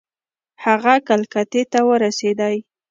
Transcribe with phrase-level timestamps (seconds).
[0.65, 2.55] هغه کلکتې ته ورسېدی.